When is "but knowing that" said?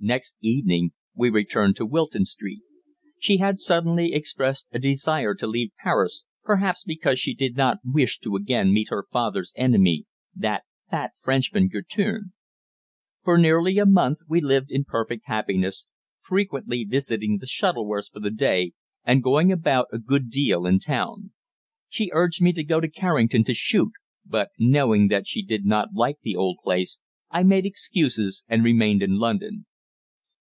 24.24-25.26